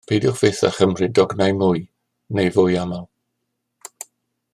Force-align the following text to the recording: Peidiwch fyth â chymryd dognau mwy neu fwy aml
Peidiwch 0.09 0.37
fyth 0.43 0.61
â 0.69 0.69
chymryd 0.77 1.13
dognau 1.19 1.53
mwy 1.59 1.83
neu 2.39 2.49
fwy 2.57 2.81
aml 2.87 3.05